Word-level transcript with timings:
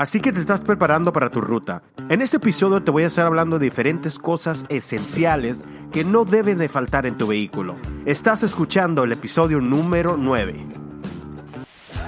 Así 0.00 0.18
que 0.22 0.32
te 0.32 0.40
estás 0.40 0.62
preparando 0.62 1.12
para 1.12 1.28
tu 1.28 1.42
ruta. 1.42 1.82
En 2.08 2.22
este 2.22 2.38
episodio 2.38 2.82
te 2.82 2.90
voy 2.90 3.02
a 3.02 3.08
estar 3.08 3.26
hablando 3.26 3.58
de 3.58 3.66
diferentes 3.66 4.18
cosas 4.18 4.64
esenciales 4.70 5.58
que 5.92 6.04
no 6.04 6.24
deben 6.24 6.56
de 6.56 6.70
faltar 6.70 7.04
en 7.04 7.18
tu 7.18 7.26
vehículo. 7.26 7.76
Estás 8.06 8.42
escuchando 8.42 9.04
el 9.04 9.12
episodio 9.12 9.60
número 9.60 10.16
9. 10.16 10.64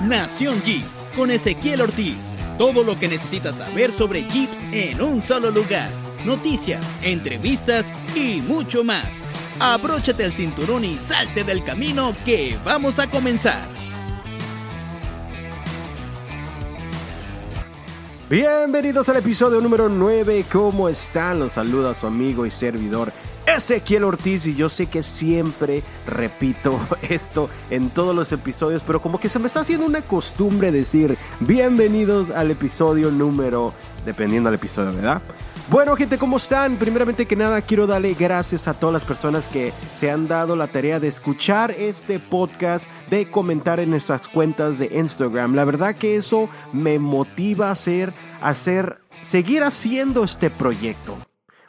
Nación 0.04 0.62
Jeep 0.62 0.86
con 1.14 1.30
Ezequiel 1.30 1.82
Ortiz. 1.82 2.30
Todo 2.56 2.82
lo 2.82 2.98
que 2.98 3.08
necesitas 3.08 3.56
saber 3.56 3.92
sobre 3.92 4.22
Jeeps 4.22 4.58
en 4.72 5.02
un 5.02 5.20
solo 5.20 5.50
lugar. 5.50 5.90
Noticias, 6.24 6.82
entrevistas 7.02 7.92
y 8.16 8.40
mucho 8.40 8.84
más. 8.84 9.06
Abróchate 9.60 10.24
el 10.24 10.32
cinturón 10.32 10.86
y 10.86 10.96
salte 10.96 11.44
del 11.44 11.62
camino 11.62 12.16
que 12.24 12.56
vamos 12.64 12.98
a 12.98 13.10
comenzar. 13.10 13.71
Bienvenidos 18.32 19.10
al 19.10 19.18
episodio 19.18 19.60
número 19.60 19.90
9. 19.90 20.46
¿Cómo 20.50 20.88
están? 20.88 21.38
Los 21.38 21.52
saluda 21.52 21.94
su 21.94 22.06
amigo 22.06 22.46
y 22.46 22.50
servidor 22.50 23.12
Ezequiel 23.44 24.04
Ortiz 24.04 24.46
y 24.46 24.54
yo 24.54 24.70
sé 24.70 24.86
que 24.86 25.02
siempre 25.02 25.82
repito 26.06 26.80
esto 27.02 27.50
en 27.68 27.90
todos 27.90 28.16
los 28.16 28.32
episodios, 28.32 28.82
pero 28.86 29.02
como 29.02 29.20
que 29.20 29.28
se 29.28 29.38
me 29.38 29.48
está 29.48 29.60
haciendo 29.60 29.84
una 29.84 30.00
costumbre 30.00 30.72
decir 30.72 31.18
bienvenidos 31.40 32.30
al 32.30 32.50
episodio 32.50 33.10
número, 33.10 33.74
dependiendo 34.06 34.48
del 34.48 34.58
episodio, 34.58 34.94
¿verdad? 34.94 35.20
Bueno 35.72 35.96
gente, 35.96 36.18
¿cómo 36.18 36.36
están? 36.36 36.76
Primeramente 36.76 37.24
que 37.24 37.34
nada 37.34 37.62
quiero 37.62 37.86
darle 37.86 38.12
gracias 38.12 38.68
a 38.68 38.74
todas 38.74 38.92
las 38.92 39.04
personas 39.04 39.48
que 39.48 39.72
se 39.96 40.10
han 40.10 40.28
dado 40.28 40.54
la 40.54 40.66
tarea 40.66 41.00
de 41.00 41.08
escuchar 41.08 41.70
este 41.70 42.18
podcast, 42.18 42.86
de 43.08 43.30
comentar 43.30 43.80
en 43.80 43.88
nuestras 43.88 44.28
cuentas 44.28 44.78
de 44.78 44.90
Instagram. 44.94 45.54
La 45.54 45.64
verdad 45.64 45.96
que 45.96 46.14
eso 46.16 46.50
me 46.74 46.98
motiva 46.98 47.68
a 47.68 47.70
hacer, 47.70 48.12
a 48.42 48.50
hacer, 48.50 48.98
seguir 49.22 49.62
haciendo 49.62 50.24
este 50.24 50.50
proyecto. 50.50 51.16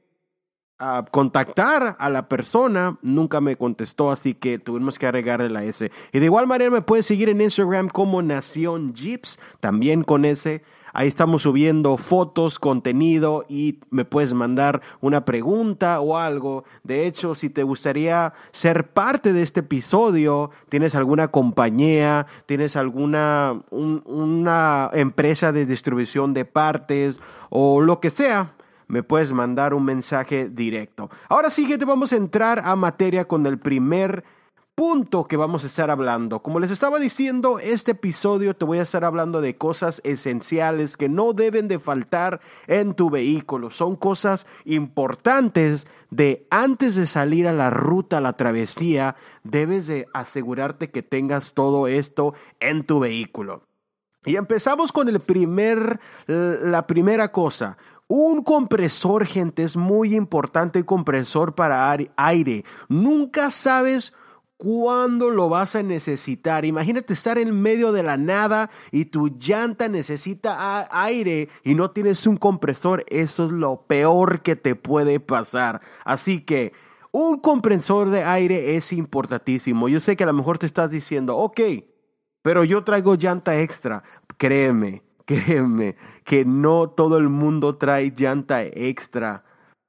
a 0.77 1.03
contactar 1.09 1.95
a 1.97 2.09
la 2.11 2.29
persona, 2.29 2.99
nunca 3.01 3.41
me 3.41 3.55
contestó, 3.55 4.11
así 4.11 4.35
que 4.35 4.59
tuvimos 4.59 4.99
que 4.99 5.07
agregarle 5.07 5.49
la 5.49 5.63
S. 5.63 5.91
Y 6.13 6.19
de 6.19 6.25
igual 6.25 6.45
manera 6.45 6.69
me 6.69 6.83
puedes 6.83 7.07
seguir 7.07 7.29
en 7.29 7.41
Instagram 7.41 7.87
como 7.89 8.21
Nación 8.21 8.93
Jeeps, 8.93 9.39
también 9.59 10.03
con 10.03 10.23
S. 10.23 10.61
Ahí 10.97 11.07
estamos 11.07 11.43
subiendo 11.43 11.95
fotos, 11.97 12.57
contenido 12.57 13.45
y 13.47 13.77
me 13.91 14.03
puedes 14.03 14.33
mandar 14.33 14.81
una 14.99 15.25
pregunta 15.25 15.99
o 15.99 16.17
algo. 16.17 16.63
De 16.83 17.05
hecho, 17.05 17.35
si 17.35 17.51
te 17.51 17.61
gustaría 17.61 18.33
ser 18.49 18.87
parte 18.93 19.31
de 19.31 19.43
este 19.43 19.59
episodio, 19.59 20.49
tienes 20.69 20.95
alguna 20.95 21.27
compañía, 21.27 22.25
tienes 22.47 22.75
alguna 22.75 23.61
una 23.69 24.89
empresa 24.91 25.51
de 25.51 25.67
distribución 25.67 26.33
de 26.33 26.45
partes 26.45 27.19
o 27.51 27.79
lo 27.79 27.99
que 27.99 28.09
sea, 28.09 28.55
me 28.87 29.03
puedes 29.03 29.33
mandar 29.33 29.75
un 29.75 29.85
mensaje 29.85 30.49
directo. 30.49 31.11
Ahora 31.29 31.51
sí 31.51 31.67
que 31.67 31.77
te 31.77 31.85
vamos 31.85 32.11
a 32.11 32.15
entrar 32.15 32.63
a 32.65 32.75
materia 32.75 33.27
con 33.27 33.45
el 33.45 33.59
primer 33.59 34.23
punto 34.77 35.23
que 35.23 35.37
vamos 35.37 35.63
a 35.63 35.65
estar 35.65 35.89
hablando. 35.89 36.43
Como 36.43 36.59
les 36.59 36.69
estaba 36.69 36.99
diciendo, 36.99 37.57
este 37.57 37.93
episodio 37.93 38.55
te 38.55 38.63
voy 38.63 38.77
a 38.77 38.83
estar 38.83 39.03
hablando 39.05 39.41
de 39.41 39.57
cosas 39.57 40.01
esenciales 40.03 40.97
que 40.97 41.09
no 41.09 41.33
deben 41.33 41.67
de 41.67 41.79
faltar 41.79 42.41
en 42.67 42.93
tu 42.93 43.09
vehículo. 43.09 43.71
Son 43.71 43.95
cosas 43.95 44.45
importantes 44.65 45.87
de 46.11 46.45
antes 46.51 46.95
de 46.95 47.07
salir 47.07 47.47
a 47.47 47.53
la 47.53 47.71
ruta, 47.71 48.19
a 48.19 48.21
la 48.21 48.33
travesía, 48.33 49.15
debes 49.43 49.87
de 49.87 50.05
asegurarte 50.13 50.91
que 50.91 51.01
tengas 51.01 51.55
todo 51.55 51.87
esto 51.87 52.35
en 52.59 52.85
tu 52.85 52.99
vehículo. 52.99 53.63
Y 54.25 54.35
empezamos 54.35 54.91
con 54.91 55.09
el 55.09 55.19
primer, 55.19 55.99
la 56.27 56.85
primera 56.85 57.31
cosa. 57.31 57.79
Un 58.07 58.43
compresor, 58.43 59.25
gente, 59.25 59.63
es 59.63 59.75
muy 59.75 60.15
importante, 60.15 60.77
un 60.77 60.85
compresor 60.85 61.55
para 61.55 61.97
aire. 62.15 62.63
Nunca 62.89 63.49
sabes 63.49 64.13
cuándo 64.57 65.29
lo 65.29 65.49
vas 65.49 65.75
a 65.75 65.83
necesitar. 65.83 66.65
Imagínate 66.65 67.13
estar 67.13 67.37
en 67.37 67.61
medio 67.61 67.91
de 67.91 68.03
la 68.03 68.17
nada 68.17 68.69
y 68.91 69.05
tu 69.05 69.29
llanta 69.37 69.87
necesita 69.87 70.87
aire 70.91 71.49
y 71.63 71.75
no 71.75 71.91
tienes 71.91 72.25
un 72.27 72.37
compresor. 72.37 73.05
Eso 73.07 73.45
es 73.45 73.51
lo 73.51 73.83
peor 73.83 74.41
que 74.41 74.55
te 74.55 74.75
puede 74.75 75.19
pasar. 75.19 75.81
Así 76.03 76.41
que 76.41 76.73
un 77.11 77.39
compresor 77.39 78.09
de 78.09 78.23
aire 78.23 78.75
es 78.75 78.91
importantísimo. 78.91 79.87
Yo 79.89 79.99
sé 79.99 80.15
que 80.15 80.23
a 80.23 80.27
lo 80.27 80.33
mejor 80.33 80.57
te 80.57 80.65
estás 80.65 80.91
diciendo, 80.91 81.37
ok, 81.37 81.61
pero 82.41 82.63
yo 82.63 82.83
traigo 82.83 83.15
llanta 83.15 83.59
extra. 83.59 84.03
Créeme, 84.37 85.03
créeme 85.25 85.95
que 86.23 86.45
no 86.45 86.89
todo 86.89 87.17
el 87.17 87.29
mundo 87.29 87.77
trae 87.77 88.11
llanta 88.15 88.63
extra. 88.63 89.43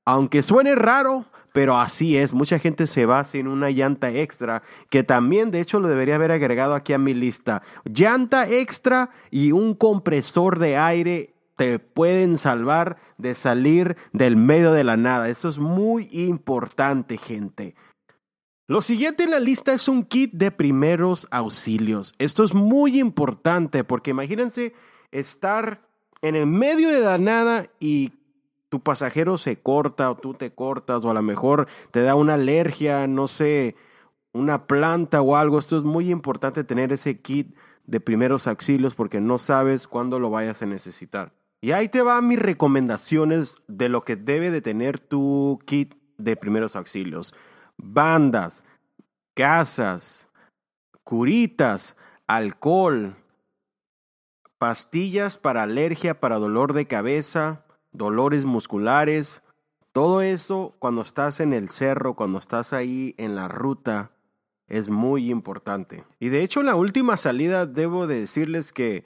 Aunque 0.04 0.42
suene 0.42 0.74
raro, 0.74 1.26
pero 1.53 1.78
así 1.78 2.16
es. 2.16 2.32
Mucha 2.32 2.59
gente 2.59 2.86
se 2.86 3.06
va 3.06 3.25
sin 3.25 3.48
una 3.48 3.70
llanta 3.70 4.10
extra, 4.10 4.62
que 4.91 5.03
también 5.03 5.50
de 5.50 5.60
hecho 5.60 5.81
lo 5.81 5.88
debería 5.88 6.16
haber 6.16 6.32
agregado 6.32 6.75
aquí 6.75 6.92
a 6.92 6.98
mi 6.98 7.14
lista. 7.14 7.62
Llanta 7.84 8.48
extra 8.48 9.10
y 9.31 9.53
un 9.53 9.75
compresor 9.75 10.59
de 10.59 10.76
aire 10.76 11.34
te 11.56 11.81
pueden 11.81 12.38
salvar 12.38 12.98
de 13.16 13.34
salir 13.34 13.97
del 14.12 14.36
medio 14.36 14.72
de 14.72 14.84
la 14.84 14.97
nada. 14.97 15.28
Eso 15.28 15.48
es 15.48 15.59
muy 15.59 16.09
importante, 16.12 17.19
gente. 17.19 17.75
Lo 18.69 18.82
siguiente 18.82 19.25
en 19.25 19.30
la 19.30 19.41
lista 19.41 19.72
es 19.72 19.88
un 19.88 20.04
kit 20.04 20.32
de 20.34 20.50
primeros 20.50 21.26
auxilios. 21.30 22.15
Esto 22.19 22.44
es 22.44 22.54
muy 22.54 23.00
importante 23.00 23.82
porque 23.82 24.10
imagínense 24.10 24.75
estar 25.10 25.80
en 26.22 26.36
el 26.36 26.47
medio 26.47 26.91
de 26.91 27.00
la 27.00 27.19
nada 27.19 27.66
y 27.80 28.12
tu 28.68 28.80
pasajero 28.80 29.38
se 29.38 29.60
corta 29.60 30.10
o 30.10 30.16
tú 30.16 30.34
te 30.34 30.52
cortas 30.52 31.04
o 31.04 31.10
a 31.10 31.14
lo 31.14 31.22
mejor 31.22 31.68
te 31.90 32.02
da 32.02 32.14
una 32.14 32.34
alergia, 32.34 33.06
no 33.06 33.26
sé, 33.26 33.76
una 34.32 34.66
planta 34.66 35.22
o 35.22 35.36
algo. 35.36 35.58
Esto 35.58 35.76
es 35.76 35.84
muy 35.84 36.10
importante 36.10 36.64
tener 36.64 36.92
ese 36.92 37.20
kit 37.20 37.56
de 37.86 38.00
primeros 38.00 38.46
auxilios 38.46 38.94
porque 38.94 39.20
no 39.20 39.38
sabes 39.38 39.88
cuándo 39.88 40.18
lo 40.18 40.30
vayas 40.30 40.62
a 40.62 40.66
necesitar. 40.66 41.32
Y 41.60 41.72
ahí 41.72 41.88
te 41.88 42.02
van 42.02 42.28
mis 42.28 42.38
recomendaciones 42.38 43.56
de 43.66 43.88
lo 43.88 44.02
que 44.02 44.16
debe 44.16 44.50
de 44.50 44.60
tener 44.60 45.00
tu 45.00 45.58
kit 45.64 45.94
de 46.16 46.36
primeros 46.36 46.76
auxilios. 46.76 47.34
Bandas, 47.76 48.64
gasas, 49.34 50.28
curitas, 51.02 51.96
alcohol, 52.26 53.16
pastillas 54.58 55.38
para 55.38 55.62
alergia, 55.62 56.20
para 56.20 56.38
dolor 56.38 56.74
de 56.74 56.86
cabeza, 56.86 57.64
dolores 57.98 58.47
musculares, 58.47 59.42
todo 59.92 60.22
eso 60.22 60.74
cuando 60.78 61.03
estás 61.03 61.41
en 61.41 61.53
el 61.53 61.68
cerro, 61.68 62.15
cuando 62.15 62.39
estás 62.39 62.72
ahí 62.72 63.15
en 63.18 63.34
la 63.34 63.48
ruta, 63.48 64.12
es 64.68 64.89
muy 64.89 65.30
importante. 65.30 66.04
Y 66.21 66.28
de 66.28 66.42
hecho 66.42 66.60
en 66.60 66.66
la 66.66 66.77
última 66.77 67.16
salida 67.16 67.66
debo 67.66 68.06
de 68.06 68.21
decirles 68.21 68.72
que 68.72 69.04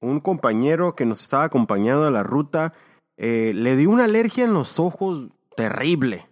un 0.00 0.20
compañero 0.20 0.96
que 0.96 1.06
nos 1.06 1.20
estaba 1.20 1.44
acompañando 1.44 2.06
a 2.06 2.10
la 2.10 2.22
ruta 2.22 2.72
eh, 3.16 3.52
le 3.54 3.76
dio 3.76 3.90
una 3.90 4.04
alergia 4.04 4.44
en 4.44 4.54
los 4.54 4.78
ojos 4.78 5.28
terrible. 5.56 6.26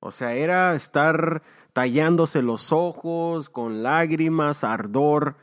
O 0.00 0.10
sea, 0.10 0.34
era 0.34 0.74
estar 0.74 1.42
tallándose 1.72 2.42
los 2.42 2.72
ojos 2.72 3.48
con 3.48 3.84
lágrimas, 3.84 4.64
ardor. 4.64 5.36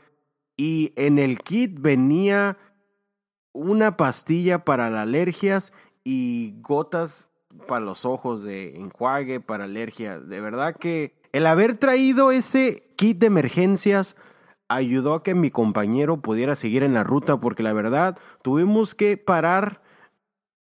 Y 0.58 0.92
en 0.98 1.20
el 1.20 1.40
kit 1.40 1.80
venía 1.80 2.58
una 3.54 3.96
pastilla 3.96 4.66
para 4.66 4.90
las 4.90 5.04
alergias 5.04 5.72
y 6.12 6.56
gotas 6.64 7.30
para 7.68 7.86
los 7.86 8.04
ojos 8.04 8.44
de 8.44 8.76
enjuague, 8.78 9.40
para 9.40 9.66
alergia. 9.66 10.20
De 10.20 10.42
verdad 10.42 10.76
que 10.76 11.14
el 11.34 11.46
haber 11.46 11.78
traído 11.78 12.32
ese 12.32 12.92
kit 12.96 13.20
de 13.20 13.28
emergencias 13.28 14.16
ayudó 14.70 15.14
a 15.14 15.22
que 15.22 15.36
mi 15.36 15.52
compañero 15.52 16.18
pudiera 16.18 16.56
seguir 16.56 16.82
en 16.82 16.96
la 16.96 17.04
ruta 17.04 17.40
porque 17.40 17.62
la 17.62 17.74
verdad 17.74 18.18
tuvimos 18.42 18.96
que 18.96 19.18
parar 19.18 19.84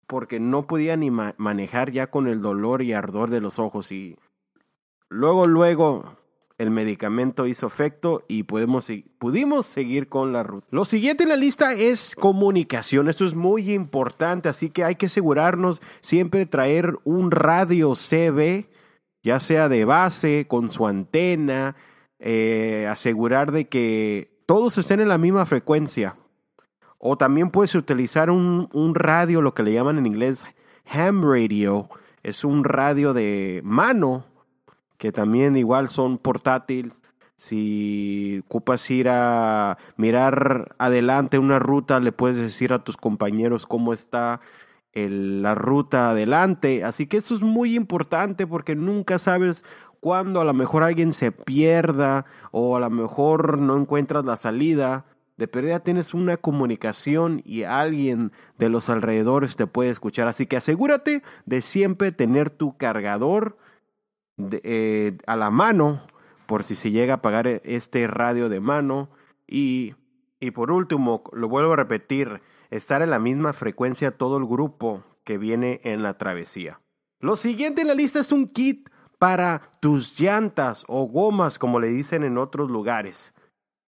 porque 0.09 0.41
no 0.41 0.67
podía 0.67 0.97
ni 0.97 1.13
manejar 1.13 1.93
ya 1.93 2.09
con 2.11 2.27
el 2.27 2.41
dolor 2.41 2.83
y 2.83 2.93
ardor 2.93 3.31
de 3.31 3.41
los 3.41 3.61
ojos 3.61 3.93
y 3.93 4.19
luego 5.09 5.47
luego 5.47 6.16
el 6.59 6.71
medicamento 6.71 7.47
hizo 7.47 7.67
efecto 7.67 8.25
y 8.29 8.45
podemos, 8.45 8.91
pudimos 9.19 9.67
seguir 9.67 10.09
con 10.09 10.33
la 10.33 10.43
ruta. 10.43 10.67
Lo 10.71 10.85
siguiente 10.85 11.25
en 11.25 11.29
la 11.29 11.37
lista 11.37 11.75
es 11.75 12.15
comunicación. 12.17 13.09
Esto 13.09 13.27
es 13.27 13.35
muy 13.35 13.73
importante, 13.73 14.49
así 14.49 14.71
que 14.71 14.85
hay 14.85 14.95
que 14.95 15.07
asegurarnos 15.07 15.83
siempre 16.01 16.47
traer 16.47 16.99
un 17.05 17.31
radio 17.31 17.95
CB, 17.95 18.67
ya 19.23 19.41
sea 19.41 19.69
de 19.69 19.85
base, 19.85 20.47
con 20.49 20.71
su 20.71 20.87
antena, 20.87 21.77
eh, 22.19 22.87
asegurar 22.91 23.53
de 23.53 23.69
que 23.69 24.41
todos 24.47 24.79
estén 24.79 25.01
en 25.01 25.09
la 25.09 25.19
misma 25.19 25.45
frecuencia. 25.45 26.17
O 26.99 27.19
también 27.19 27.51
puedes 27.51 27.75
utilizar 27.75 28.31
un, 28.31 28.71
un 28.73 28.95
radio, 28.95 29.43
lo 29.43 29.53
que 29.53 29.63
le 29.63 29.75
llaman 29.75 29.99
en 29.99 30.07
inglés 30.07 30.47
ham 30.87 31.23
radio. 31.23 31.91
Es 32.23 32.45
un 32.45 32.65
radio 32.65 33.13
de 33.13 33.61
mano 33.63 34.25
que 34.99 35.13
también 35.13 35.57
igual 35.57 35.89
son 35.89 36.19
portátiles. 36.19 37.01
Si 37.37 38.43
ocupas 38.47 38.91
ir 38.91 39.09
a 39.11 39.77
mirar 39.97 40.75
adelante 40.79 41.39
una 41.39 41.59
ruta, 41.59 42.01
le 42.01 42.13
puedes 42.13 42.39
decir 42.39 42.73
a 42.73 42.83
tus 42.83 42.97
compañeros 42.97 43.67
cómo 43.67 43.93
está 43.93 44.41
la 44.95 45.55
ruta 45.55 46.11
adelante. 46.11 46.83
Así 46.83 47.07
que 47.07 47.19
eso 47.19 47.35
es 47.35 47.43
muy 47.43 47.77
importante 47.77 48.47
porque 48.47 48.75
nunca 48.75 49.19
sabes 49.19 49.65
cuándo 50.01 50.41
a 50.41 50.45
lo 50.45 50.55
mejor 50.55 50.83
alguien 50.83 51.13
se 51.13 51.33
pierda 51.33 52.25
o 52.51 52.77
a 52.77 52.81
lo 52.81 52.91
mejor 52.91 53.59
no 53.59 53.77
encuentras 53.77 54.25
la 54.25 54.37
salida. 54.37 55.05
De 55.37 55.49
pérdida 55.49 55.81
tienes 55.81 56.15
una 56.15 56.39
comunicación 56.39 57.43
y 57.45 57.65
alguien 57.65 58.33
de 58.59 58.71
los 58.71 58.89
alrededores 58.89 59.57
te 59.57 59.67
puede 59.67 59.91
escuchar. 59.91 60.29
Así 60.29 60.47
que 60.47 60.57
asegúrate 60.57 61.23
de 61.45 61.61
siempre 61.61 62.11
tener 62.11 62.49
tu 62.49 62.79
cargador 62.79 63.59
eh, 64.39 65.17
a 65.27 65.37
la 65.37 65.51
mano 65.51 66.03
por 66.47 66.63
si 66.63 66.75
se 66.75 66.91
llega 66.91 67.15
a 67.15 67.17
apagar 67.17 67.47
este 67.47 68.07
radio 68.07 68.49
de 68.49 68.61
mano. 68.61 69.11
Y, 69.47 69.95
y 70.41 70.53
por 70.53 70.71
último, 70.71 71.25
lo 71.33 71.49
vuelvo 71.49 71.73
a 71.73 71.77
repetir, 71.77 72.41
estar 72.71 73.03
en 73.03 73.11
la 73.11 73.19
misma 73.19 73.53
frecuencia 73.53 74.17
todo 74.17 74.39
el 74.39 74.47
grupo 74.47 75.05
que 75.25 75.39
viene 75.39 75.81
en 75.85 76.03
la 76.03 76.17
travesía. 76.19 76.81
Lo 77.21 77.37
siguiente 77.37 77.83
en 77.83 77.89
la 77.89 77.95
lista 77.95 78.21
es 78.21 78.33
un 78.33 78.47
kit 78.47 78.89
para 79.19 79.79
tus 79.81 80.19
llantas 80.21 80.85
o 80.89 81.05
gomas, 81.07 81.59
como 81.59 81.81
le 81.81 81.89
dicen 81.89 82.23
en 82.23 82.39
otros 82.39 82.71
lugares. 82.71 83.33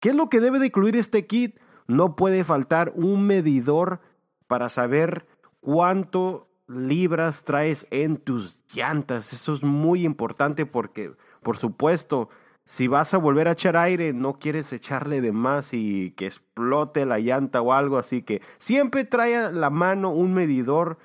¿Qué 0.00 0.11
es 0.11 0.14
lo 0.14 0.29
que 0.29 0.40
debe 0.40 0.58
de 0.58 0.67
incluir 0.67 0.97
este 0.97 1.26
kit? 1.26 1.58
No 1.87 2.17
puede 2.17 2.44
faltar 2.44 2.93
un 2.94 3.26
medidor 3.26 4.00
para 4.47 4.69
saber 4.69 5.26
cuánto 5.61 6.49
libras 6.66 7.44
traes 7.44 7.87
en 7.90 8.16
tus 8.16 8.61
llantas. 8.72 9.32
Eso 9.32 9.52
es 9.52 9.62
muy 9.62 10.05
importante 10.05 10.66
porque, 10.66 11.14
por 11.43 11.56
supuesto, 11.56 12.28
si 12.64 12.88
vas 12.88 13.12
a 13.12 13.19
volver 13.19 13.49
a 13.49 13.52
echar 13.52 13.76
aire, 13.76 14.12
no 14.12 14.38
quieres 14.38 14.72
echarle 14.72 15.20
de 15.20 15.32
más 15.32 15.75
y 15.75 16.12
que 16.12 16.26
explote 16.26 17.05
la 17.05 17.19
llanta 17.19 17.61
o 17.61 17.72
algo. 17.72 17.99
Así 17.99 18.22
que 18.22 18.40
siempre 18.58 19.05
trae 19.05 19.37
a 19.37 19.50
la 19.50 19.70
mano 19.70 20.11
un 20.11 20.32
medidor 20.32 20.99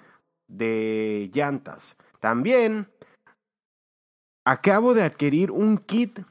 de 0.47 1.29
llantas. 1.33 1.97
También 2.19 2.89
acabo 4.45 4.93
de 4.93 5.03
adquirir 5.03 5.51
un 5.51 5.77
kit 5.77 6.21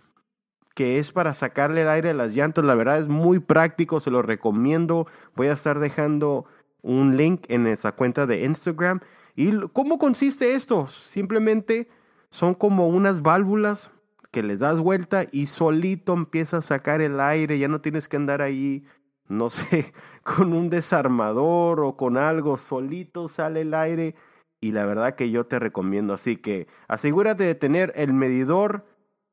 que 0.75 0.99
es 0.99 1.11
para 1.11 1.35
sacarle 1.35 1.83
el 1.83 1.89
aire 1.89 2.11
a 2.11 2.15
las 2.15 2.35
llantas. 2.35 2.65
La 2.65 2.75
verdad 2.75 2.99
es 2.99 3.09
muy 3.09 3.41
práctico, 3.41 4.01
se 4.01 4.11
lo 4.11 4.23
recomiendo. 4.23 5.07
Voy 5.35 5.49
a 5.49 5.53
estar 5.53 5.79
dejando 5.79 6.47
un 6.83 7.17
link 7.17 7.45
en 7.49 7.67
esa 7.67 7.93
cuenta 7.93 8.27
de 8.27 8.45
Instagram 8.45 9.01
¿Y 9.39 9.57
cómo 9.73 10.01
consiste 10.01 10.55
esto? 10.55 10.89
Simplemente 10.89 11.89
son 12.29 12.55
como 12.55 12.89
unas 12.89 13.23
válvulas 13.23 13.93
que 14.33 14.43
les 14.43 14.59
das 14.59 14.81
vuelta 14.81 15.27
y 15.31 15.47
solito 15.47 16.13
empieza 16.13 16.57
a 16.57 16.61
sacar 16.61 17.01
el 17.01 17.21
aire, 17.21 17.57
ya 17.57 17.69
no 17.69 17.81
tienes 17.81 18.09
que 18.09 18.17
andar 18.17 18.43
ahí, 18.43 18.85
no 19.29 19.49
sé, 19.51 19.93
con 20.25 20.53
un 20.53 20.71
desarmador 20.71 21.79
o 21.79 21.97
con 21.97 22.17
algo, 22.17 22.57
solito 22.57 23.29
sale 23.29 23.61
el 23.61 23.75
aire 23.75 24.17
y 24.61 24.73
la 24.73 24.85
verdad 24.87 25.15
que 25.15 25.31
yo 25.31 25.47
te 25.47 25.61
recomiendo, 25.61 26.15
así 26.15 26.35
que 26.37 26.67
asegúrate 26.89 27.45
de 27.45 27.55
tener 27.55 27.93
el 27.95 28.15
medidor 28.15 28.87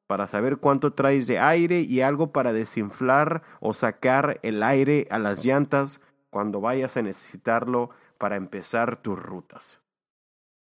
para 0.06 0.28
saber 0.28 0.58
cuánto 0.58 0.94
traes 0.94 1.26
de 1.26 1.40
aire 1.40 1.80
y 1.80 2.02
algo 2.02 2.32
para 2.32 2.54
desinflar 2.54 3.42
o 3.60 3.74
sacar 3.74 4.40
el 4.44 4.62
aire 4.62 5.08
a 5.10 5.18
las 5.18 5.44
llantas 5.44 6.00
cuando 6.30 6.62
vayas 6.62 6.96
a 6.96 7.02
necesitarlo 7.02 7.90
para 8.20 8.36
empezar 8.36 9.02
tus 9.02 9.18
rutas. 9.18 9.80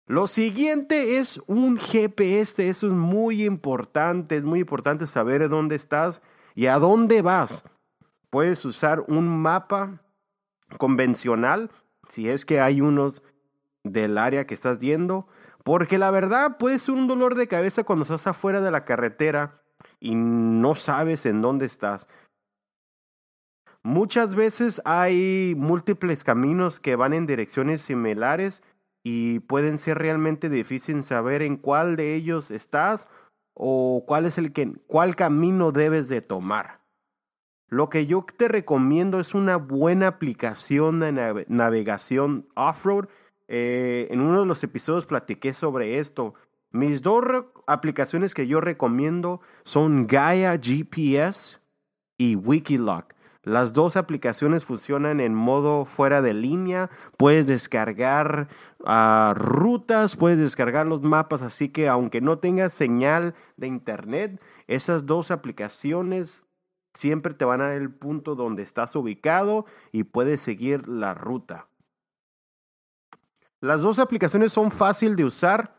Lo 0.08 0.28
siguiente 0.28 1.18
es 1.18 1.42
un 1.48 1.78
GPS, 1.78 2.70
eso 2.70 2.88
es 2.88 2.94
muy 2.94 3.44
importante, 3.44 4.38
es 4.38 4.44
muy 4.44 4.60
importante 4.60 5.08
saber 5.08 5.50
dónde 5.50 5.76
estás 5.76 6.22
y 6.54 6.68
a 6.68 6.78
dónde 6.78 7.24
vas. 7.24 7.64
Puedes 8.30 8.64
usar 8.66 9.04
un 9.08 9.28
mapa 9.28 10.04
convencional, 10.78 11.72
si 12.08 12.30
es 12.30 12.46
que 12.46 12.60
hay 12.60 12.82
unos 12.82 13.24
del 13.84 14.20
área 14.20 14.46
que 14.46 14.54
estás 14.54 14.80
yendo, 14.80 15.28
porque 15.64 15.98
la 15.98 16.12
verdad 16.12 16.58
puede 16.58 16.78
ser 16.78 16.94
un 16.94 17.08
dolor 17.08 17.34
de 17.34 17.48
cabeza 17.48 17.84
cuando 17.84 18.04
estás 18.04 18.28
afuera 18.28 18.62
de 18.62 18.70
la 18.70 18.86
carretera 18.86 19.64
y 20.00 20.14
no 20.14 20.76
sabes 20.76 21.26
en 21.26 21.42
dónde 21.42 21.66
estás. 21.66 22.08
Muchas 23.82 24.36
veces 24.36 24.82
hay 24.86 25.56
múltiples 25.58 26.24
caminos 26.24 26.80
que 26.80 26.96
van 26.96 27.14
en 27.14 27.26
direcciones 27.26 27.82
similares 27.82 28.62
y 29.08 29.40
pueden 29.42 29.78
ser 29.78 30.00
realmente 30.00 30.50
difíciles 30.50 31.06
saber 31.06 31.44
en 31.44 31.58
cuál 31.58 31.96
de 31.96 32.16
ellos 32.16 32.50
estás 32.50 33.08
o 33.54 34.04
cuál 34.08 34.26
es 34.26 34.40
el 34.40 34.52
que, 34.52 34.74
cuál 34.88 35.16
camino 35.16 35.72
debes 35.72 36.10
de 36.10 36.22
tomar. 36.22 36.82
Lo 37.68 37.88
que 37.88 38.08
yo 38.08 38.26
te 38.36 38.48
recomiendo 38.48 39.20
es 39.20 39.36
una 39.36 39.58
buena 39.58 40.08
aplicación 40.08 41.00
de 41.00 41.46
navegación 41.48 42.48
off-road. 42.56 43.06
Eh, 43.48 44.08
en 44.10 44.22
uno 44.22 44.40
de 44.40 44.48
los 44.48 44.64
episodios 44.64 45.06
platiqué 45.06 45.54
sobre 45.54 46.00
esto. 46.00 46.34
Mis 46.72 47.04
dos 47.04 47.24
aplicaciones 47.68 48.34
que 48.34 48.48
yo 48.48 48.60
recomiendo 48.60 49.40
son 49.66 50.08
Gaia 50.08 50.60
GPS 50.60 51.60
y 52.18 52.38
Wikiloc. 52.38 53.14
Las 53.46 53.74
dos 53.74 53.96
aplicaciones 53.96 54.66
funcionan 54.66 55.20
en 55.20 55.36
modo 55.36 55.86
fuera 55.86 56.24
de 56.24 56.34
línea. 56.34 56.90
Puedes 57.16 57.46
descargar 57.46 58.48
ah, 58.84 59.36
rutas, 59.38 60.16
puedes 60.16 60.40
descargar 60.40 60.88
los 60.88 61.04
mapas, 61.04 61.44
así 61.44 61.70
que 61.70 61.88
aunque 61.88 62.22
no 62.22 62.40
tengas 62.40 62.74
señal 62.74 63.36
de 63.56 63.68
internet, 63.68 64.42
esas 64.66 65.06
dos 65.06 65.30
aplicaciones 65.30 66.44
siempre 66.96 67.36
te 67.36 67.46
van 67.46 67.62
a 67.62 67.68
dar 67.68 67.78
el 67.78 67.94
punto 67.94 68.34
donde 68.34 68.64
estás 68.64 68.96
ubicado 68.96 69.68
y 69.92 70.06
puedes 70.06 70.42
seguir 70.42 70.88
la 70.88 71.14
ruta. 71.14 71.68
Las 73.62 73.82
dos 73.82 74.00
aplicaciones 74.00 74.54
son 74.54 74.72
fácil 74.72 75.16
de 75.16 75.24
usar, 75.24 75.76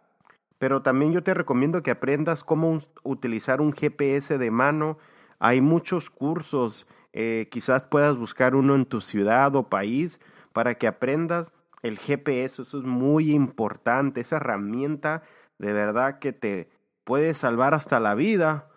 pero 0.58 0.82
también 0.82 1.12
yo 1.12 1.24
te 1.24 1.34
recomiendo 1.34 1.82
que 1.82 1.90
aprendas 1.90 2.44
cómo 2.44 2.78
utilizar 3.02 3.60
un 3.60 3.72
GPS 3.72 4.38
de 4.38 4.50
mano. 4.52 4.98
Hay 5.40 5.60
muchos 5.60 6.10
cursos 6.10 6.86
eh, 7.12 7.48
quizás 7.50 7.84
puedas 7.84 8.16
buscar 8.16 8.54
uno 8.54 8.74
en 8.74 8.86
tu 8.86 9.00
ciudad 9.00 9.54
o 9.56 9.68
país 9.68 10.20
para 10.52 10.74
que 10.74 10.86
aprendas 10.86 11.52
el 11.82 11.98
GPS. 11.98 12.62
Eso 12.62 12.78
es 12.78 12.84
muy 12.84 13.32
importante. 13.32 14.20
Esa 14.20 14.36
herramienta 14.36 15.22
de 15.58 15.72
verdad 15.72 16.18
que 16.18 16.32
te 16.32 16.68
puede 17.04 17.34
salvar 17.34 17.74
hasta 17.74 18.00
la 18.00 18.14
vida. 18.14 18.68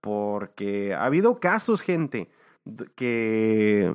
Porque 0.00 0.94
ha 0.94 1.04
habido 1.04 1.40
casos, 1.40 1.82
gente, 1.82 2.30
que 2.94 3.92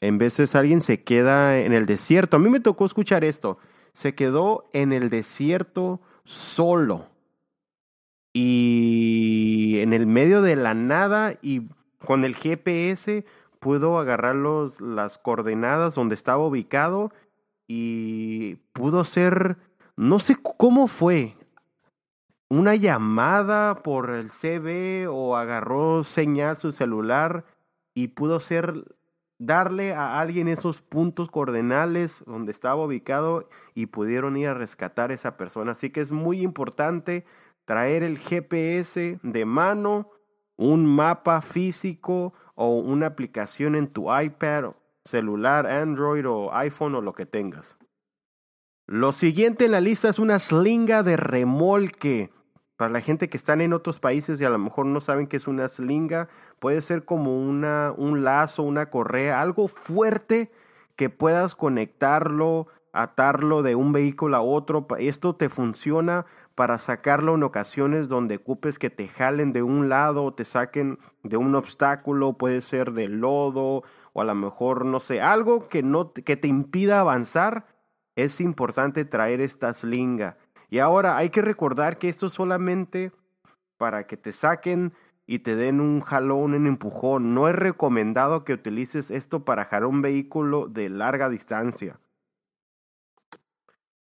en 0.00 0.18
veces 0.18 0.54
alguien 0.54 0.82
se 0.82 1.02
queda 1.02 1.58
en 1.58 1.72
el 1.72 1.86
desierto. 1.86 2.36
A 2.36 2.40
mí 2.40 2.50
me 2.50 2.60
tocó 2.60 2.84
escuchar 2.84 3.24
esto. 3.24 3.58
Se 3.92 4.14
quedó 4.14 4.68
en 4.72 4.92
el 4.92 5.08
desierto 5.08 6.00
solo. 6.24 7.08
Y 8.32 9.78
en 9.80 9.94
el 9.94 10.06
medio 10.06 10.42
de 10.42 10.56
la 10.56 10.74
nada 10.74 11.38
y 11.40 11.62
con 12.06 12.24
el 12.24 12.34
GPS 12.34 13.26
pudo 13.58 13.98
agarrar 13.98 14.34
los, 14.34 14.80
las 14.80 15.18
coordenadas 15.18 15.94
donde 15.94 16.14
estaba 16.14 16.46
ubicado 16.46 17.12
y 17.68 18.56
pudo 18.72 19.04
ser, 19.04 19.58
no 19.96 20.18
sé 20.18 20.36
cómo 20.56 20.86
fue, 20.86 21.36
una 22.48 22.76
llamada 22.76 23.82
por 23.82 24.10
el 24.10 24.30
CB 24.30 25.10
o 25.10 25.36
agarró 25.36 26.04
señal 26.04 26.56
su 26.56 26.70
celular 26.70 27.44
y 27.94 28.08
pudo 28.08 28.40
ser 28.40 28.96
darle 29.38 29.94
a 29.94 30.20
alguien 30.20 30.48
esos 30.48 30.80
puntos 30.80 31.28
coordenales 31.30 32.22
donde 32.26 32.52
estaba 32.52 32.84
ubicado 32.84 33.48
y 33.74 33.86
pudieron 33.86 34.36
ir 34.36 34.48
a 34.48 34.54
rescatar 34.54 35.10
a 35.10 35.14
esa 35.14 35.36
persona. 35.36 35.72
Así 35.72 35.90
que 35.90 36.00
es 36.00 36.12
muy 36.12 36.42
importante 36.42 37.26
traer 37.64 38.02
el 38.02 38.18
GPS 38.18 39.18
de 39.22 39.44
mano 39.44 40.10
un 40.56 40.86
mapa 40.86 41.42
físico 41.42 42.32
o 42.54 42.78
una 42.78 43.06
aplicación 43.06 43.74
en 43.74 43.88
tu 43.88 44.14
iPad, 44.14 44.72
celular, 45.04 45.66
Android 45.66 46.26
o 46.26 46.52
iPhone 46.54 46.94
o 46.94 47.00
lo 47.00 47.12
que 47.12 47.26
tengas. 47.26 47.76
Lo 48.86 49.12
siguiente 49.12 49.64
en 49.64 49.72
la 49.72 49.80
lista 49.80 50.08
es 50.08 50.18
una 50.18 50.38
slinga 50.38 51.02
de 51.02 51.16
remolque. 51.16 52.30
Para 52.76 52.92
la 52.92 53.00
gente 53.00 53.28
que 53.28 53.36
están 53.36 53.60
en 53.60 53.72
otros 53.72 54.00
países 54.00 54.40
y 54.40 54.44
a 54.44 54.50
lo 54.50 54.58
mejor 54.58 54.86
no 54.86 55.00
saben 55.00 55.26
qué 55.26 55.38
es 55.38 55.46
una 55.46 55.68
slinga, 55.68 56.28
puede 56.60 56.82
ser 56.82 57.04
como 57.04 57.36
una, 57.36 57.92
un 57.96 58.22
lazo, 58.22 58.62
una 58.62 58.90
correa, 58.90 59.40
algo 59.40 59.66
fuerte 59.66 60.52
que 60.94 61.10
puedas 61.10 61.56
conectarlo, 61.56 62.68
atarlo 62.92 63.62
de 63.62 63.74
un 63.74 63.92
vehículo 63.92 64.36
a 64.36 64.42
otro. 64.42 64.86
Esto 64.98 65.34
te 65.34 65.48
funciona 65.48 66.26
para 66.56 66.78
sacarlo 66.78 67.34
en 67.34 67.42
ocasiones 67.42 68.08
donde 68.08 68.36
ocupes 68.36 68.78
que 68.78 68.88
te 68.88 69.08
jalen 69.08 69.52
de 69.52 69.62
un 69.62 69.90
lado 69.90 70.24
o 70.24 70.32
te 70.32 70.46
saquen 70.46 70.98
de 71.22 71.36
un 71.36 71.54
obstáculo, 71.54 72.38
puede 72.38 72.62
ser 72.62 72.92
de 72.92 73.08
lodo 73.08 73.84
o 74.14 74.20
a 74.22 74.24
lo 74.24 74.34
mejor, 74.34 74.86
no 74.86 74.98
sé, 74.98 75.20
algo 75.20 75.68
que, 75.68 75.82
no, 75.82 76.14
que 76.14 76.36
te 76.36 76.48
impida 76.48 77.00
avanzar. 77.00 77.66
Es 78.16 78.40
importante 78.40 79.04
traer 79.04 79.42
esta 79.42 79.74
slinga. 79.74 80.38
Y 80.70 80.78
ahora 80.78 81.18
hay 81.18 81.28
que 81.28 81.42
recordar 81.42 81.98
que 81.98 82.08
esto 82.08 82.28
es 82.28 82.32
solamente 82.32 83.12
para 83.76 84.06
que 84.06 84.16
te 84.16 84.32
saquen 84.32 84.94
y 85.26 85.40
te 85.40 85.56
den 85.56 85.78
un 85.78 86.00
jalón, 86.00 86.54
un 86.54 86.66
empujón. 86.66 87.34
No 87.34 87.48
es 87.48 87.54
recomendado 87.54 88.44
que 88.44 88.54
utilices 88.54 89.10
esto 89.10 89.44
para 89.44 89.66
jalar 89.66 89.84
un 89.84 90.00
vehículo 90.00 90.68
de 90.68 90.88
larga 90.88 91.28
distancia, 91.28 92.00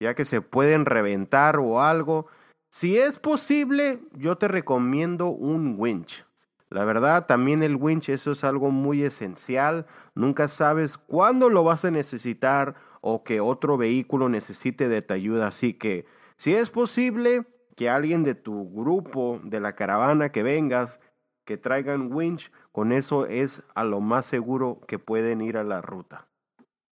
ya 0.01 0.15
que 0.15 0.25
se 0.25 0.41
pueden 0.41 0.85
reventar 0.85 1.57
o 1.57 1.81
algo. 1.81 2.27
Si 2.73 2.97
es 2.97 3.19
posible, 3.19 3.99
yo 4.13 4.37
te 4.37 4.47
recomiendo 4.47 5.27
un 5.27 5.75
winch. 5.77 6.25
La 6.69 6.85
verdad, 6.85 7.25
también 7.25 7.63
el 7.63 7.75
winch, 7.75 8.07
eso 8.07 8.31
es 8.31 8.45
algo 8.45 8.71
muy 8.71 9.03
esencial. 9.03 9.85
Nunca 10.15 10.47
sabes 10.47 10.97
cuándo 10.97 11.49
lo 11.49 11.65
vas 11.65 11.83
a 11.83 11.91
necesitar 11.91 12.75
o 13.01 13.25
que 13.25 13.41
otro 13.41 13.77
vehículo 13.77 14.29
necesite 14.29 14.87
de 14.87 15.01
tu 15.01 15.13
ayuda. 15.13 15.47
Así 15.47 15.73
que 15.73 16.05
si 16.37 16.55
es 16.55 16.69
posible 16.69 17.45
que 17.75 17.89
alguien 17.89 18.23
de 18.23 18.35
tu 18.35 18.71
grupo, 18.71 19.41
de 19.43 19.59
la 19.59 19.75
caravana 19.75 20.31
que 20.31 20.41
vengas, 20.41 21.01
que 21.43 21.57
traigan 21.57 22.13
winch, 22.13 22.53
con 22.71 22.93
eso 22.93 23.25
es 23.25 23.63
a 23.75 23.83
lo 23.83 23.99
más 23.99 24.25
seguro 24.25 24.79
que 24.87 24.97
pueden 24.97 25.41
ir 25.41 25.57
a 25.57 25.65
la 25.65 25.81
ruta. 25.81 26.29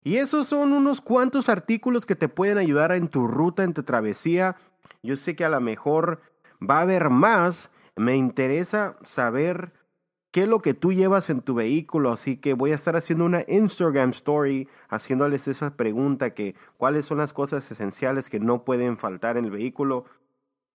Y 0.03 0.17
esos 0.17 0.47
son 0.47 0.73
unos 0.73 0.99
cuantos 0.99 1.47
artículos 1.47 2.05
que 2.05 2.15
te 2.15 2.27
pueden 2.27 2.57
ayudar 2.57 2.91
en 2.91 3.07
tu 3.07 3.27
ruta, 3.27 3.63
en 3.63 3.73
tu 3.73 3.83
travesía. 3.83 4.57
Yo 5.01 5.17
sé 5.17 5.35
que 5.35 5.45
a 5.45 5.49
lo 5.49 5.61
mejor 5.61 6.21
va 6.61 6.79
a 6.79 6.81
haber 6.81 7.09
más. 7.09 7.71
Me 7.95 8.15
interesa 8.15 8.97
saber 9.01 9.73
qué 10.31 10.43
es 10.43 10.47
lo 10.47 10.61
que 10.61 10.73
tú 10.73 10.93
llevas 10.93 11.29
en 11.29 11.41
tu 11.41 11.55
vehículo, 11.55 12.11
así 12.11 12.37
que 12.37 12.53
voy 12.53 12.71
a 12.71 12.75
estar 12.75 12.95
haciendo 12.95 13.25
una 13.25 13.43
Instagram 13.47 14.11
story 14.11 14.67
haciéndoles 14.89 15.47
esa 15.47 15.75
pregunta 15.75 16.33
que 16.33 16.55
cuáles 16.77 17.05
son 17.05 17.17
las 17.17 17.33
cosas 17.33 17.69
esenciales 17.71 18.29
que 18.29 18.39
no 18.39 18.63
pueden 18.63 18.97
faltar 18.97 19.37
en 19.37 19.45
el 19.45 19.51
vehículo. 19.51 20.05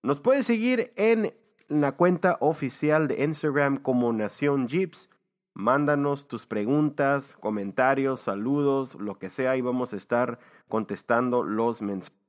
Nos 0.02 0.20
puedes 0.20 0.46
seguir 0.46 0.92
en 0.96 1.34
la 1.68 1.92
cuenta 1.92 2.36
oficial 2.40 3.08
de 3.08 3.24
Instagram 3.24 3.78
como 3.78 4.12
Nación 4.12 4.68
Jeeps. 4.68 5.08
Mándanos 5.54 6.26
tus 6.26 6.46
preguntas, 6.46 7.36
comentarios, 7.38 8.20
saludos, 8.20 8.96
lo 8.96 9.18
que 9.18 9.30
sea 9.30 9.56
y 9.56 9.60
vamos 9.60 9.92
a 9.92 9.96
estar 9.96 10.40
contestando 10.68 11.44
los 11.44 11.80
mensajes. 11.80 12.23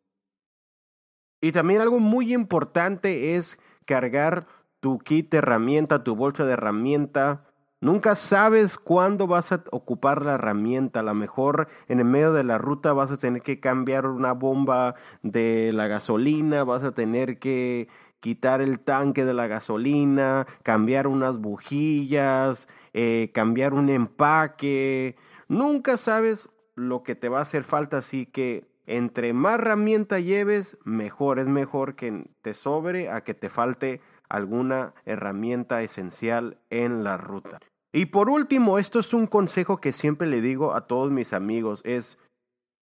Y 1.41 1.51
también 1.51 1.81
algo 1.81 1.99
muy 1.99 2.33
importante 2.33 3.35
es 3.35 3.59
cargar 3.85 4.47
tu 4.79 4.99
kit 4.99 5.31
de 5.31 5.37
herramienta, 5.39 6.03
tu 6.03 6.15
bolsa 6.15 6.45
de 6.45 6.53
herramienta. 6.53 7.45
Nunca 7.81 8.15
sabes 8.15 8.77
cuándo 8.77 9.27
vas 9.27 9.51
a 9.51 9.63
ocupar 9.71 10.25
la 10.25 10.35
herramienta. 10.35 11.01
A 11.01 11.03
lo 11.03 11.13
mejor 11.13 11.67
en 11.87 11.99
el 11.99 12.05
medio 12.05 12.33
de 12.33 12.43
la 12.43 12.57
ruta 12.57 12.93
vas 12.93 13.11
a 13.11 13.17
tener 13.17 13.41
que 13.41 13.59
cambiar 13.59 14.07
una 14.07 14.31
bomba 14.33 14.95
de 15.23 15.71
la 15.73 15.87
gasolina, 15.87 16.63
vas 16.63 16.83
a 16.83 16.93
tener 16.93 17.37
que 17.37 17.87
quitar 18.19 18.61
el 18.61 18.79
tanque 18.79 19.23
de 19.23 19.35
la 19.35 19.45
gasolina, 19.45 20.47
cambiar 20.63 21.05
unas 21.05 21.37
bujillas, 21.37 22.67
eh, 22.93 23.29
cambiar 23.35 23.73
un 23.75 23.89
empaque. 23.89 25.15
Nunca 25.47 25.97
sabes 25.97 26.49
lo 26.73 27.03
que 27.03 27.13
te 27.13 27.29
va 27.29 27.39
a 27.39 27.43
hacer 27.43 27.63
falta, 27.63 27.99
así 27.99 28.25
que 28.25 28.67
entre 28.87 29.33
más 29.33 29.55
herramienta 29.55 30.19
lleves, 30.19 30.77
mejor. 30.83 31.39
Es 31.39 31.47
mejor 31.47 31.95
que 31.95 32.29
te 32.41 32.53
sobre 32.53 33.09
a 33.09 33.21
que 33.21 33.33
te 33.33 33.49
falte 33.49 34.01
alguna 34.29 34.93
herramienta 35.05 35.81
esencial 35.81 36.57
en 36.69 37.03
la 37.03 37.17
ruta. 37.17 37.59
Y 37.91 38.07
por 38.07 38.29
último, 38.29 38.77
esto 38.77 38.99
es 38.99 39.13
un 39.13 39.27
consejo 39.27 39.77
que 39.77 39.93
siempre 39.93 40.27
le 40.27 40.41
digo 40.41 40.73
a 40.75 40.87
todos 40.87 41.11
mis 41.11 41.31
amigos, 41.31 41.81
es 41.85 42.17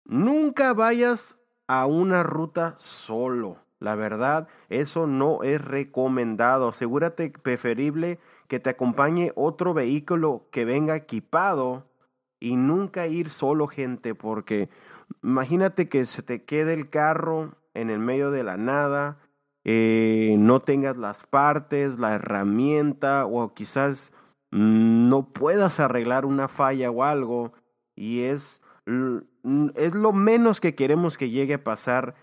nunca 0.05 0.75
vayas 0.75 1.39
a 1.67 1.87
una 1.87 2.23
ruta 2.23 2.75
solo. 2.79 3.59
La 3.81 3.95
verdad, 3.95 4.49
eso 4.69 5.07
no 5.07 5.43
es 5.45 5.65
recomendado. 5.65 6.69
Asegúrate 6.69 7.31
preferible 7.31 8.19
que 8.49 8.59
te 8.59 8.71
acompañe 8.71 9.33
otro 9.37 9.73
vehículo 9.73 10.47
que 10.51 10.65
venga 10.65 10.97
equipado 10.97 11.85
y 12.41 12.57
nunca 12.57 13.07
ir 13.07 13.31
solo, 13.31 13.67
gente, 13.67 14.15
porque 14.15 14.69
imagínate 15.23 15.89
que 15.89 16.07
se 16.07 16.23
te 16.23 16.45
quede 16.45 16.73
el 16.73 16.91
carro 16.91 17.57
en 17.75 17.91
el 17.91 17.99
medio 17.99 18.31
de 18.31 18.43
la 18.43 18.57
nada 18.57 19.19
eh, 19.71 20.37
no 20.39 20.61
tengas 20.61 20.97
las 20.97 21.27
partes, 21.27 21.99
la 21.99 22.15
herramienta 22.15 23.27
o 23.27 23.53
quizás 23.53 24.15
no 24.51 25.31
puedas 25.35 25.79
arreglar 25.79 26.25
una 26.25 26.49
falla 26.49 26.91
o 26.91 27.05
algo 27.05 27.53
y 27.95 28.23
es, 28.23 28.63
es 29.75 29.95
lo 29.95 30.13
menos 30.15 30.63
que 30.63 30.75
queremos 30.75 31.19
que 31.19 31.29
llegue 31.29 31.53
a 31.53 31.65
pasar 31.65 32.15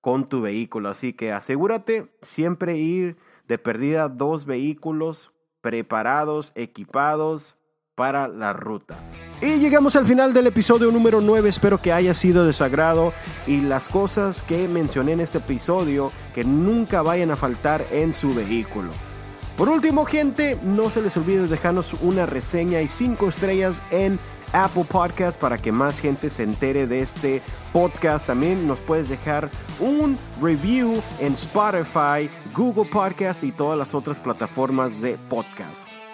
con 0.00 0.28
tu 0.28 0.40
vehículo. 0.40 0.88
Así 0.88 1.14
que 1.14 1.32
asegúrate 1.32 2.14
siempre 2.22 2.76
ir 2.76 3.16
de 3.48 3.58
perdida 3.58 4.08
dos 4.08 4.44
vehículos 4.44 5.32
preparados, 5.62 6.52
equipados 6.54 7.56
para 7.94 8.28
la 8.28 8.52
ruta. 8.52 8.96
Y 9.40 9.58
llegamos 9.58 9.96
al 9.96 10.06
final 10.06 10.32
del 10.32 10.46
episodio 10.46 10.90
número 10.90 11.20
9, 11.20 11.48
espero 11.48 11.80
que 11.80 11.92
haya 11.92 12.14
sido 12.14 12.46
de 12.46 12.52
su 12.52 12.64
agrado 12.64 13.12
y 13.46 13.60
las 13.60 13.88
cosas 13.88 14.42
que 14.42 14.68
mencioné 14.68 15.12
en 15.12 15.20
este 15.20 15.38
episodio 15.38 16.10
que 16.34 16.44
nunca 16.44 17.02
vayan 17.02 17.30
a 17.30 17.36
faltar 17.36 17.84
en 17.90 18.14
su 18.14 18.34
vehículo. 18.34 18.90
Por 19.56 19.68
último, 19.68 20.04
gente, 20.04 20.58
no 20.62 20.90
se 20.90 21.00
les 21.00 21.16
olvide 21.16 21.46
dejarnos 21.46 21.92
una 22.00 22.26
reseña 22.26 22.80
y 22.82 22.88
cinco 22.88 23.28
estrellas 23.28 23.82
en 23.92 24.18
Apple 24.52 24.84
Podcast 24.84 25.40
para 25.40 25.58
que 25.58 25.70
más 25.70 26.00
gente 26.00 26.30
se 26.30 26.42
entere 26.42 26.88
de 26.88 27.00
este 27.00 27.40
podcast. 27.72 28.26
También 28.26 28.66
nos 28.66 28.80
puedes 28.80 29.08
dejar 29.08 29.50
un 29.78 30.18
review 30.40 31.00
en 31.20 31.34
Spotify, 31.34 32.28
Google 32.54 32.90
Podcast 32.90 33.44
y 33.44 33.52
todas 33.52 33.78
las 33.78 33.94
otras 33.94 34.18
plataformas 34.18 35.00
de 35.00 35.18
podcast. 35.28 35.88